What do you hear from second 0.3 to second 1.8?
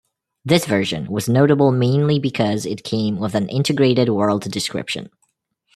This version was notable